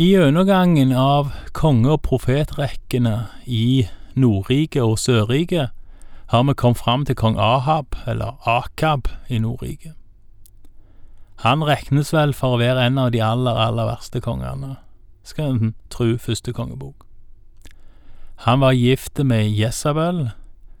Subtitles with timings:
[0.00, 3.16] I gjennomgangen av konge- og profetrekkene
[3.50, 5.72] i Nordriket og Sørriket
[6.30, 9.96] har vi kommet fram til kong Ahab, eller Akab, i Nordriket.
[11.42, 14.76] Han regnes vel for å være en av de aller, aller verste kongene,
[15.26, 17.02] skal en tru første kongebok.
[18.46, 20.28] Han var gift med Jesabel,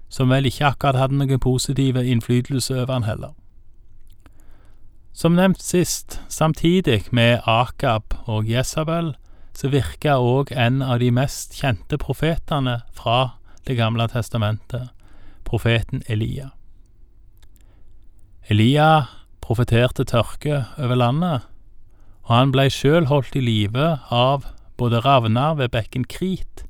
[0.08, 3.34] som vel ikke akkurat hadde noen positive innflytelse over han heller.
[5.18, 9.16] Som nevnt sist, samtidig med Akab og Jesabel,
[9.50, 13.34] så virka òg en av de mest kjente profetene fra
[13.66, 14.92] Det gamle testamentet,
[15.44, 16.52] profeten Elia.
[18.48, 19.08] Elia
[19.42, 21.42] profeterte tørke over landet,
[22.22, 24.46] og han blei sjøl holdt i live av
[24.78, 26.62] både ravner ved bekken Krit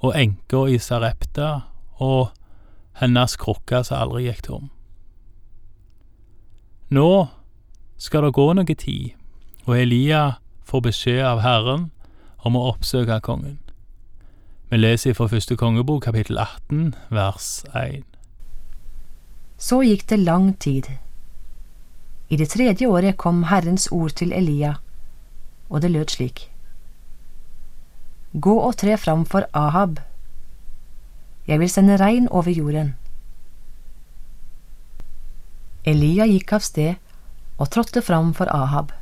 [0.00, 1.50] og enka i Sarepta
[2.00, 2.32] og
[3.02, 4.72] hennes krukke som aldri gikk tom.
[6.88, 7.28] Nå
[8.00, 9.10] skal det gå noe tid,
[9.68, 11.90] og Elia får beskjed av Herren
[12.48, 13.58] om å oppsøke kongen.
[14.70, 18.06] Vi leser fra første kongebok kapittel 18 vers 1.
[19.60, 20.88] Så gikk det lang tid.
[22.30, 24.78] I det tredje året kom Herrens ord til Elia,
[25.68, 26.46] og det lød slik.
[28.32, 29.98] Gå og tre fram for Ahab.
[31.50, 32.94] Jeg vil sende regn over jorden.
[35.84, 37.09] Elia gikk av sted
[37.60, 38.92] og trådte fram for Ahab.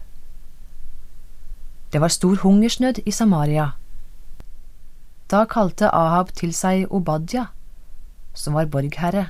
[1.92, 3.70] Det var stor hungersnød i Samaria.
[5.31, 7.47] Da kalte Ahab til seg Obadja,
[8.34, 9.29] som var borgherre.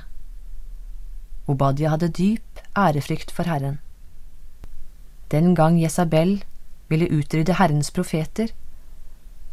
[1.47, 3.79] Obadja hadde dyp ærefrykt for Herren.
[5.31, 6.43] Den gang Jesabel
[6.89, 8.49] ville utrydde Herrens profeter,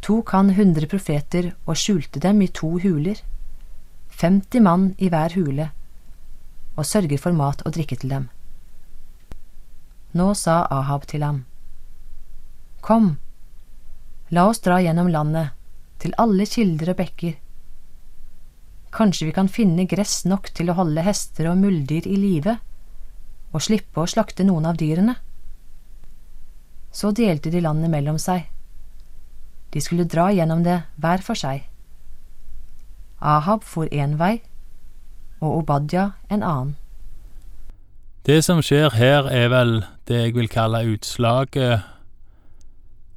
[0.01, 3.21] tok han hundre profeter og skjulte dem i to huler,
[4.09, 5.69] femti mann i hver hule,
[6.75, 8.27] og sørger for mat og drikke til dem.
[10.17, 11.43] Nå sa Ahab til ham,
[12.81, 13.17] Kom,
[14.33, 15.51] la oss dra gjennom landet,
[16.01, 17.35] til alle kilder og bekker.
[18.97, 22.55] Kanskje vi kan finne gress nok til å holde hester og muldyr i live,
[23.51, 25.17] og slippe å slakte noen av dyrene.
[26.89, 28.47] Så delte de landet mellom seg.
[29.75, 31.67] De skulle dra gjennom det hver for seg.
[33.19, 34.37] Ahab for én vei,
[35.43, 36.75] og Obadja en annen.
[38.27, 39.69] Det som skjer her, er vel
[40.09, 41.85] det jeg vil kalle utslaget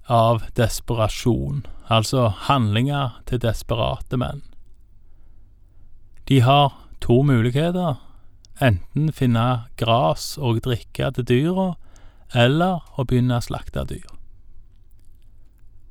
[0.06, 4.44] av desperasjon, altså handlinger til desperate menn.
[6.30, 7.98] De har to muligheter,
[8.62, 11.68] enten finne gras og drikke til dyra,
[12.30, 14.06] eller å begynne å slakte dyr.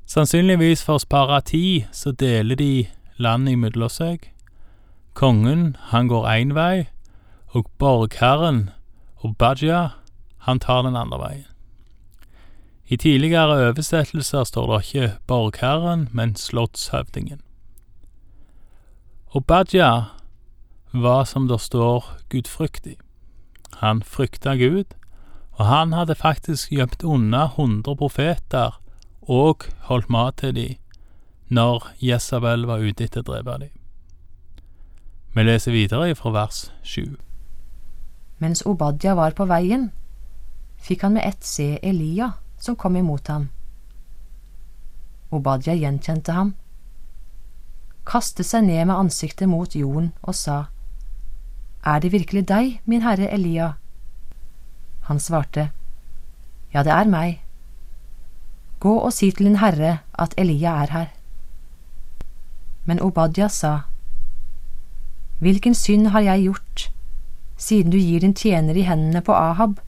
[0.08, 2.88] Sannsynligvis for å spare tid, så deler de
[3.20, 4.30] landet imellom seg.
[5.12, 6.88] Kongen, han går én vei,
[7.52, 8.70] og borgherren,
[9.22, 9.90] Obadja,
[10.46, 11.46] han tar den andre veien.
[12.90, 17.38] I tidligere oversettelser står det ikke borgherren, men slottshøvdingen.
[19.30, 20.04] Og Bajia
[20.92, 22.96] var som det står gudfryktig.
[23.78, 24.90] Han frykta Gud,
[25.52, 28.80] og han hadde faktisk gjemt unna hundre profeter
[29.22, 30.76] og holdt mat til dem
[31.50, 33.72] når Jesabel var ute etter å drepe dem.
[35.34, 37.14] Vi leser videre fra vers sju.
[38.40, 39.90] Mens Obadja var på veien,
[40.80, 43.50] fikk han med ett se Elia som kom imot ham.
[45.30, 46.54] Obadja gjenkjente ham,
[48.08, 50.70] kastet seg ned med ansiktet mot jorden og sa,
[51.84, 53.74] Er det virkelig deg, min herre Elia?
[55.08, 55.70] Han svarte,
[56.72, 57.42] Ja, det er meg.
[58.80, 61.08] Gå og si til din herre at Elia er her.
[62.84, 63.80] Men Obadja sa,
[65.40, 66.90] Hvilken synd har jeg gjort,
[67.60, 69.80] siden du gir din tjener i hendene på Ahab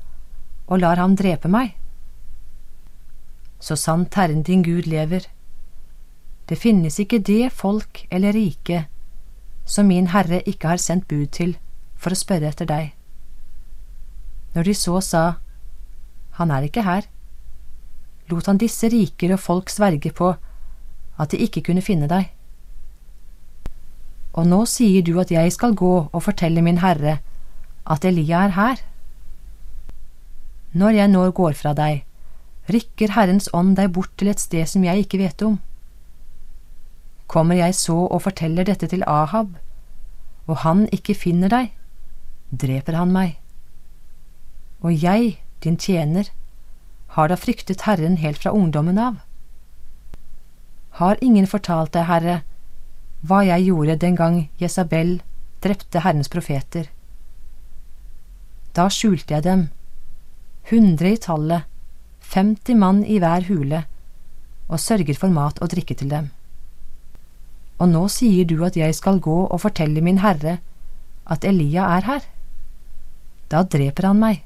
[0.69, 1.75] og lar ham drepe meg?
[3.62, 5.27] Så sant Herren din Gud lever,
[6.49, 8.87] det finnes ikke det folk eller rike
[9.65, 11.55] som min herre ikke har sendt bud til
[11.97, 12.91] for å spørre etter deg.
[14.53, 15.25] Når de så sa,
[16.32, 17.05] Han er ikke her,
[18.28, 20.31] lot han disse riker og folk sverge på
[21.20, 22.31] at de ikke kunne finne deg.
[24.32, 27.19] Og nå sier du at jeg skal gå og fortelle min herre
[27.87, 28.81] at Elia er her.
[30.73, 32.05] Når jeg nå går fra deg,
[32.73, 35.58] rykker Herrens ånd deg bort til et sted som jeg ikke vet om.
[37.26, 39.56] Kommer jeg så og forteller dette til Ahab,
[40.46, 41.73] og han ikke finner deg,
[42.52, 43.37] dreper han meg.
[44.82, 46.31] Og jeg, din tjener,
[47.17, 49.20] har da fryktet Herren helt fra ungdommen av.
[51.00, 52.40] Har ingen fortalt deg, Herre,
[53.23, 55.20] hva jeg gjorde den gang Jesabel
[55.62, 56.88] drepte Herrens profeter?
[58.72, 59.66] Da skjulte jeg dem,
[60.70, 61.66] hundre i tallet,
[62.20, 63.82] femti mann i hver hule,
[64.72, 66.30] og sørger for mat og drikke til dem.
[67.82, 70.58] Og nå sier du at jeg skal gå og fortelle min herre
[71.26, 72.24] at Elia er her.
[73.52, 74.42] Da dreper han meg.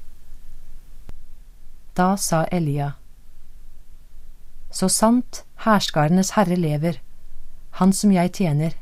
[1.95, 2.93] Da sa Elia,
[4.69, 6.99] Så sant hærskarenes herre lever,
[7.79, 8.73] han som jeg tjener,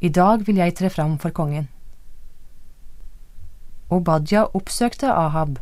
[0.00, 1.68] i dag vil jeg tre fram for kongen.
[3.92, 5.60] Obadja oppsøkte Ahab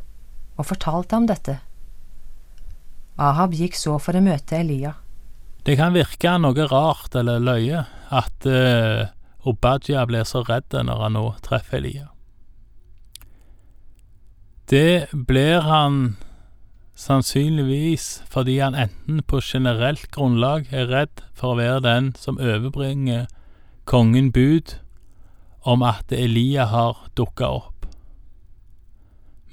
[0.56, 1.59] og fortalte ham dette.
[3.21, 4.94] Ahab gikk så for å møte Elia.
[5.65, 9.06] Det kan virke noe rart eller løye at uh,
[9.44, 12.09] Obadja blir så redd når han nå treffer Elia.
[14.73, 16.17] Det blir han
[16.97, 23.26] sannsynligvis fordi han enten på generelt grunnlag er redd for å være den som overbringer
[23.85, 24.79] kongen bud
[25.69, 27.74] om at Elia har dukka opp.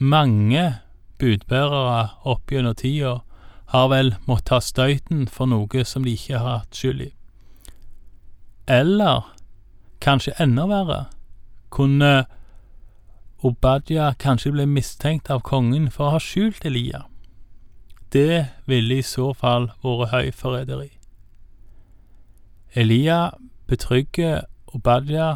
[0.02, 0.82] Mange
[1.22, 3.20] budbærere opp gjennom tida
[3.70, 7.12] har vel måttet ta støyten for noe som de ikke har hatt skyld i.
[8.66, 9.28] Eller,
[10.02, 11.06] kanskje enda verre,
[11.70, 12.26] kunne
[13.42, 17.08] Obadja kanskje bli mistenkt av kongen for å ha skjult Elia.
[18.14, 20.92] Det ville i så fall vært høyforræderi.
[22.78, 23.32] Elia
[23.70, 24.46] betrygger
[24.76, 25.32] Obadja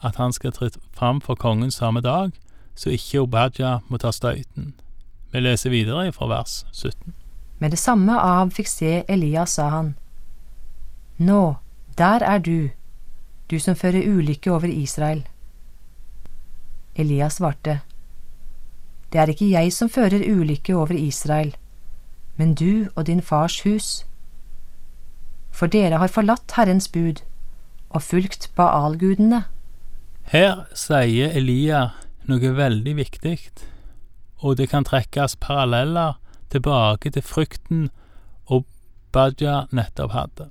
[0.00, 2.32] at han skal tre fram for kongen samme dag,
[2.76, 4.74] så ikke Obadja må ta støyten.
[5.32, 7.14] Vi leser videre fra vers 17.
[7.58, 9.94] Med det samme Ahab fikk se Elias, sa han,
[11.18, 11.56] Nå,
[11.98, 12.68] der er du,
[13.50, 15.24] du som fører ulykke over Israel.
[16.94, 17.80] Elias svarte,
[19.12, 21.56] Det er ikke jeg som fører ulykke over Israel,
[22.36, 24.06] men du og din fars hus.
[25.50, 27.22] For dere har forlatt Herrens bud
[27.90, 29.44] og fulgt Baal-gudene.
[30.22, 31.90] Her sier Elia
[32.30, 33.38] noe veldig viktig,
[34.42, 36.18] og det kan trekkes paralleller
[36.52, 37.88] tilbake til frykten
[38.46, 40.50] Obadja nettopp hadde.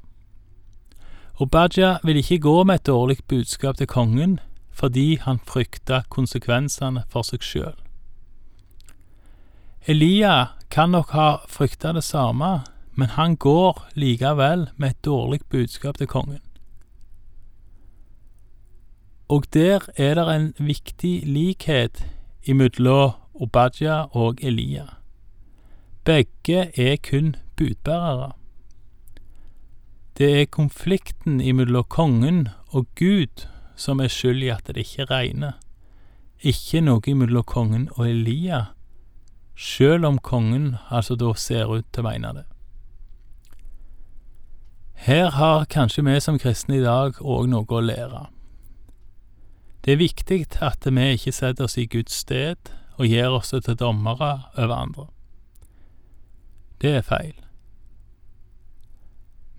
[1.39, 4.39] Obadja ville ikke gå med et dårlig budskap til kongen
[4.75, 7.75] fordi han frykta konsekvensene for seg sjøl.
[9.87, 15.97] Elia kan nok ha frykta det samme, men han går likevel med et dårlig budskap
[15.97, 16.41] til kongen.
[19.27, 22.05] Og der er det en viktig likhet
[22.43, 24.85] imellom Obadja og Elia.
[26.05, 28.31] Begge er kun budbærere.
[30.17, 35.57] Det er konflikten imellom kongen og Gud som er skyld i at det ikke regner,
[36.39, 38.65] ikke noe mellom kongen og Elia,
[39.55, 42.45] sjøl om kongen altså da ser ut til å mene det.
[45.05, 48.25] Her har kanskje vi som kristne i dag òg noe å lære.
[49.85, 53.75] Det er viktig at vi ikke setter oss i Guds sted og gjør oss til
[53.77, 55.05] dommere over andre.
[56.81, 57.35] Det er feil.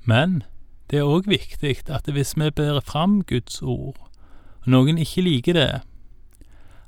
[0.03, 0.43] Men
[0.91, 3.99] det er òg viktig at hvis vi bærer fram Guds ord,
[4.63, 5.83] og noen ikke liker det,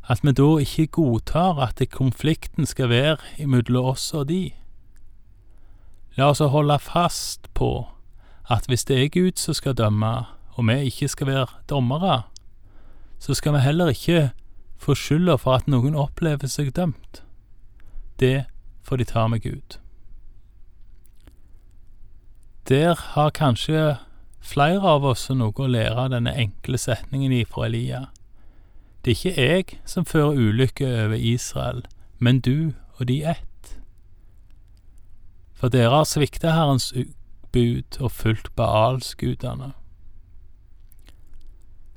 [0.08, 4.50] at vi da ikke godtar at konflikten skal være imellom oss og de.
[6.16, 7.86] La oss holde fast på
[8.50, 10.26] at hvis det er Gud som skal dømme,
[10.58, 12.22] og vi ikke skal være dommere,
[13.18, 14.30] så skal vi heller ikke
[14.78, 17.22] få skylda for at noen opplever seg dømt.
[18.18, 18.46] Det
[18.82, 19.78] får de ta med Gud.
[22.68, 23.96] Der har kanskje
[24.40, 28.06] flere av oss noe å lære av denne enkle setningen ifra Elia.
[29.04, 31.84] Det er ikke jeg som fører ulykke over Israel,
[32.18, 33.78] men du og de ett.
[35.54, 36.92] For dere har svikta Herrens
[37.52, 39.72] bud og fulgt Baals-gudene.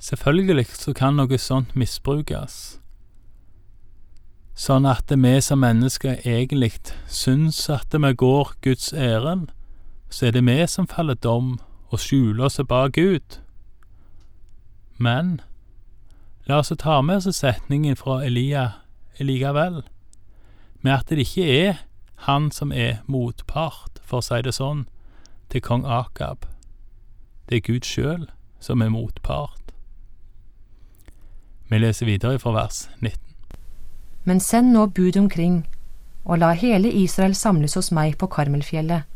[0.02, 2.54] Selvfølgelig så kan noe sånt misbrukes,
[4.58, 6.72] sånn at vi som mennesker egentlig
[7.06, 9.52] syns at vi går Guds ærend,
[10.10, 11.60] så er det vi som faller dom
[11.94, 13.38] og skjuler oss bak Gud.
[14.98, 15.40] Men
[16.50, 18.66] la oss ta med oss setningen fra Elia
[19.22, 19.84] likevel,
[20.82, 21.86] med at det ikke er
[22.26, 24.88] han som er motpart, for å si det sånn,
[25.46, 26.42] til kong Akab.
[27.46, 28.26] Det er Gud sjøl
[28.58, 29.71] som er motpart.
[31.72, 33.16] Vi leser videre fra vers 19.
[34.28, 35.62] Men send nå bud omkring,
[36.28, 39.08] og la hele Israel samles hos meg på Karmelfjellet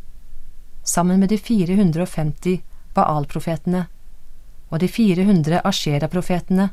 [0.87, 2.63] sammen med de 450
[2.95, 3.83] Baal-profetene
[4.71, 6.71] og de 400 Ashera-profetene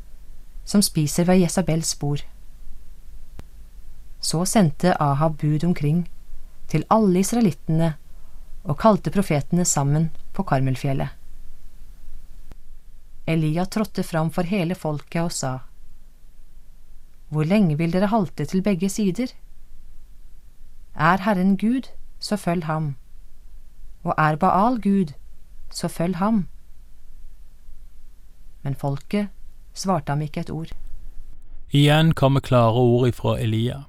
[0.64, 2.24] som spiser ved Jesabels bord.
[4.24, 6.06] Så sendte Ahab bud omkring
[6.72, 7.92] til alle israelittene
[8.64, 11.12] og kalte profetene sammen på Karmelfjellet.
[13.28, 15.54] Elia trådte fram for hele folket og sa,
[17.34, 19.34] Hvor lenge vil dere halte til begge sider?
[20.96, 22.94] Er Herren Gud, så følg ham
[24.04, 25.14] og er Baal Gud,
[25.72, 26.48] så følg ham.
[28.62, 29.28] Men folket
[29.74, 30.72] svarte ham ikke et ord.
[31.72, 33.84] Igjen kommer klare ord ifra Elia.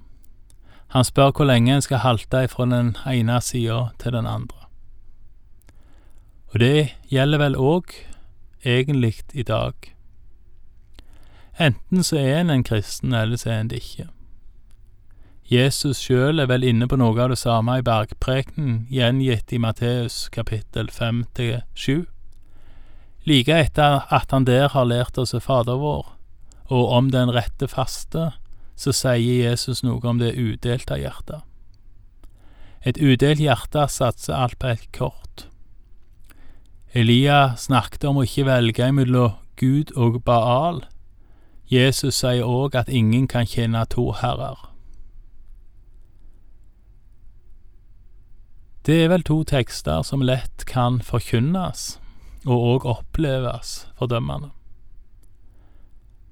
[0.87, 4.59] Han spør hvor lenge en skal halte ifra den ene sida til den andre.
[6.55, 7.91] Og det gjelder vel òg
[8.65, 9.94] egentlig i dag.
[11.59, 14.09] Enten så er en en kristen, eller så er en det ikke.
[15.51, 20.29] Jesus sjøl er vel inne på noe av det samme i bergprekenen, gjengitt i Matteus
[20.33, 22.07] kapittel fem til sju.
[23.29, 26.07] Like etter at han der har lært oss Fader vår,
[26.73, 28.33] og om den rette faste,
[28.75, 31.45] så sier Jesus noe om det udelte hjertet.
[32.85, 35.47] Et udelt hjerte satser alt på et kort.
[36.93, 40.83] Elia snakket om å ikke velge mellom Gud og Baal.
[41.71, 44.71] Jesus sier òg at ingen kan tjene to herrer.
[48.87, 51.94] Det er vel to tekster som lett kan forkynnes
[52.44, 54.50] og òg oppleves fordømmende.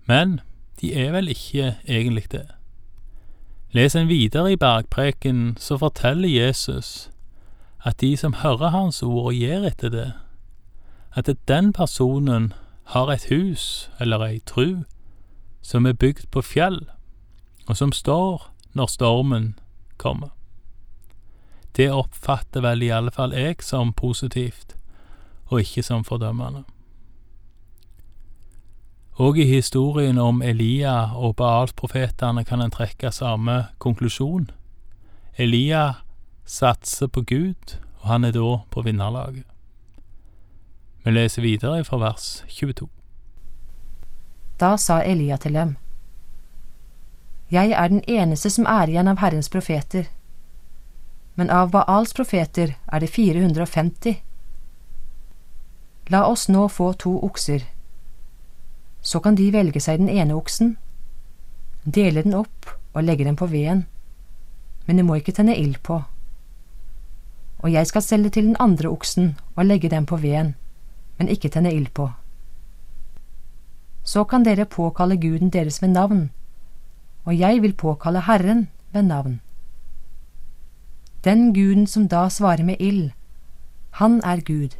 [0.04, 0.40] Men
[0.80, 2.48] de er vel ikke egentlig det.
[3.72, 7.10] Les en videre i bergpreken, så forteller Jesus
[7.84, 10.12] at de som hører hans ord og gir etter det,
[11.16, 12.52] at den personen
[12.84, 14.84] har et hus eller ei tru
[15.62, 16.82] som er bygd på fjell,
[17.68, 19.52] og som står når stormen
[19.96, 20.32] kommer.
[21.76, 24.76] Det oppfatter vel i alle fall jeg som positivt,
[25.48, 26.64] og ikke som fordømmende.
[29.20, 34.50] Og i historien om Elia og Baal-profetene kan en trekke samme konklusjon.
[35.36, 36.02] Elia
[36.44, 39.44] satser på Gud, og han er da på vinnerlaget.
[41.04, 42.88] Vi leser videre fra vers 22.
[44.62, 45.76] Da sa Elia til dem,
[47.50, 50.04] Jeg er den eneste som er igjen av Herrens profeter,
[51.34, 54.22] men av Baals profeter er det 450.
[56.14, 57.66] La oss nå få to okser.
[59.02, 60.76] Så kan de velge seg den ene oksen,
[61.84, 63.86] dele den opp og legge den på veden,
[64.86, 66.04] men det må ikke tenne ild på.
[67.58, 70.54] Og jeg skal selge til den andre oksen og legge den på veden,
[71.18, 72.12] men ikke tenne ild på.
[74.02, 76.30] Så kan dere påkalle guden deres ved navn,
[77.24, 79.40] og jeg vil påkalle Herren ved navn.
[81.24, 83.10] Den guden som da svarer med ild,
[83.90, 84.74] han er Gud.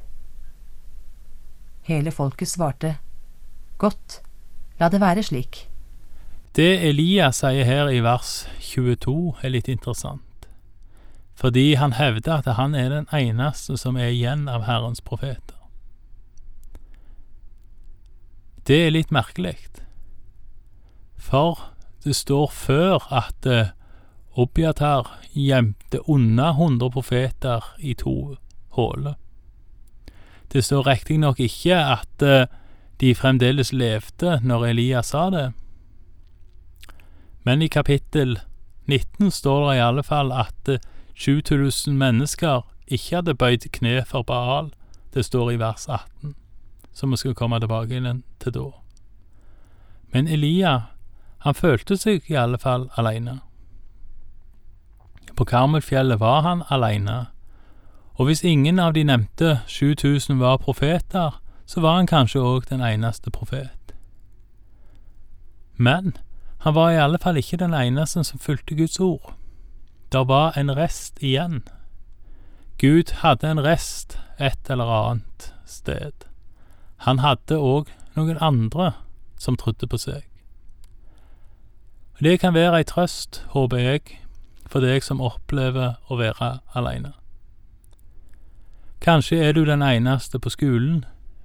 [1.83, 2.97] Hele folket svarte,
[3.79, 4.23] Godt,
[4.81, 5.69] la det være slik.
[6.57, 10.47] Det Elias sier her i vers 22 er litt interessant,
[11.35, 15.52] fordi han hevder at han er den eneste som er igjen av Herrens profeter.
[18.67, 19.57] Det er litt merkelig,
[21.19, 21.59] for
[22.05, 23.47] det står før at
[24.39, 28.37] Obiatar gjemte unna 100 profeter i to
[28.77, 29.19] huller.
[30.53, 32.25] Det står riktignok ikke at
[33.01, 35.49] de fremdeles levde når Elias sa det,
[37.43, 38.39] men i kapittel
[38.87, 40.71] 19 står det i alle fall at
[41.15, 44.71] 7000 mennesker ikke hadde bøyd kne for Baal.
[45.15, 46.35] Det står i vers 18,
[46.93, 48.71] som vi skal komme tilbake til da.
[50.13, 50.81] Men Elia,
[51.39, 53.41] han følte seg i alle fall aleine.
[55.37, 57.27] På Karmelfjellet var han aleine,
[58.15, 62.83] og hvis ingen av de nevnte 7000 var profeter, så var han kanskje òg den
[62.85, 63.95] eneste profet.
[65.77, 66.13] Men
[66.59, 69.33] han var i alle fall ikke den eneste som fulgte Guds ord.
[70.13, 71.63] Der var en rest igjen.
[72.79, 76.13] Gud hadde en rest et eller annet sted.
[77.03, 78.93] Han hadde òg noen andre
[79.39, 80.23] som trodde på seg.
[82.23, 84.19] Det kan være ei trøst, håper jeg,
[84.71, 87.17] for deg som opplever å være aleine.
[89.03, 91.03] Kanskje er du den eneste på skolen,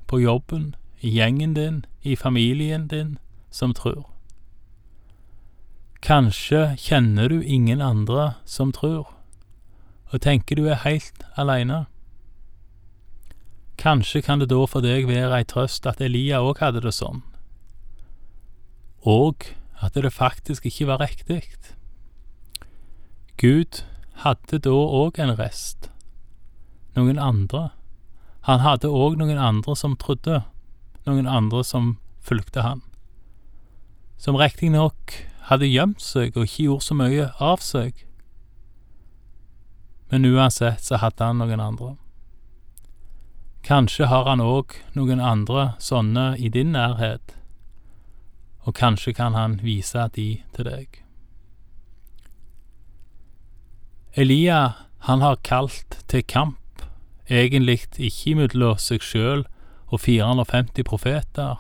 [0.08, 3.18] på jobben, i gjengen din, i familien din,
[3.50, 4.06] som tror.
[6.02, 9.10] Kanskje kjenner du ingen andre som tror,
[10.14, 11.88] og tenker du er heilt aleine.
[13.78, 17.22] Kanskje kan det da for deg være ei trøst at Elia òg hadde det sånn,
[19.06, 19.46] og
[19.86, 21.44] at det faktisk ikke var riktig.
[23.38, 23.84] Gud
[24.26, 25.92] hadde da òg en rest,
[26.98, 27.70] noen andre.
[28.50, 30.42] Han hadde òg noen andre som trodde,
[31.06, 32.82] noen andre som fulgte han,
[34.18, 35.14] som riktignok
[35.52, 37.94] hadde gjemt seg og ikke gjort så mye av seg,
[40.10, 41.94] men uansett så hadde han noen andre.
[43.68, 47.34] Kanskje har han òg noen andre sånne i din nærhet,
[48.64, 51.02] og kanskje kan han vise de til deg.
[54.16, 54.62] Elia,
[55.10, 56.88] han har kalt til kamp
[57.28, 59.44] egentlig ikke imellom seg sjøl
[59.92, 61.60] og 450 profeter,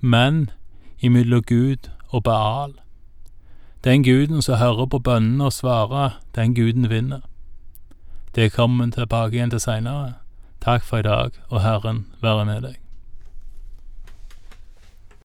[0.00, 0.50] men
[0.98, 2.74] imellom Gud og Baal.
[3.84, 7.22] Den guden som hører på bønnene og svarer, den guden vinner.
[8.34, 10.25] Det kommer vi tilbake igjen til seinere.
[10.66, 12.85] Takk for i dag, og Herren være med deg.